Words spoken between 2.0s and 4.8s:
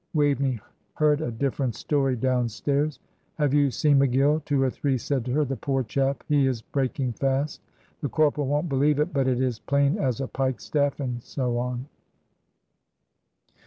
downstairs. "Have you seen McGill?" two or